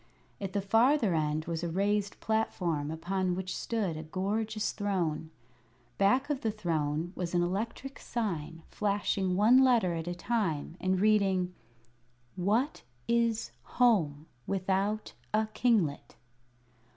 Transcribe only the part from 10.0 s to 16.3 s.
a time, and reading: "What is Home without a kinglet?"